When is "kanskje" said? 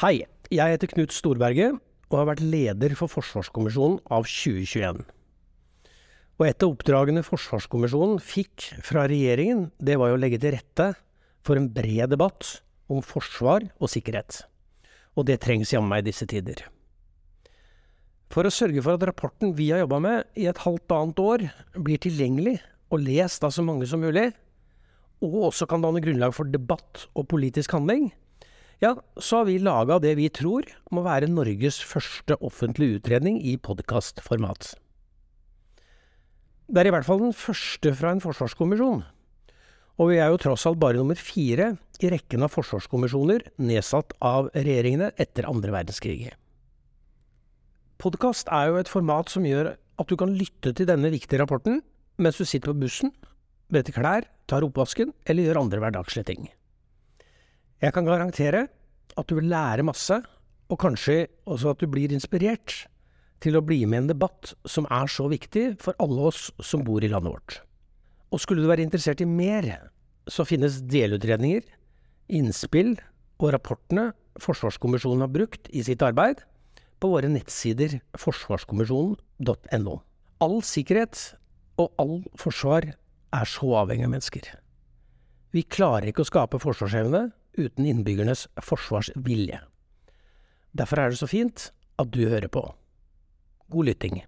60.78-61.24